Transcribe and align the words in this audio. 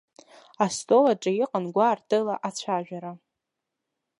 Астол 0.63 1.05
аҿы 1.11 1.31
иҟан 1.43 1.65
гәаартыла 1.73 2.35
ацәажәара. 2.47 3.11